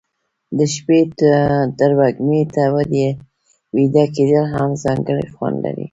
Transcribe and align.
د 0.57 0.59
شپې 0.73 0.99
تروږمي 1.79 2.41
ته 2.53 2.63
ویده 3.75 4.05
کېدل 4.15 4.45
هم 4.53 4.69
ځانګړی 4.83 5.27
خوند 5.35 5.57
لري. 5.65 5.85